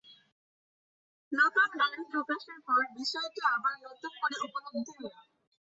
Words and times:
নতুন 1.31 1.69
গান 1.75 1.99
প্রকাশের 2.11 2.59
পর 2.67 2.81
বিষয়টি 2.97 3.39
আবার 3.53 3.75
নতুন 3.85 4.11
করে 4.21 4.35
উপলব্ধি 4.45 4.93
হলো। 4.97 5.09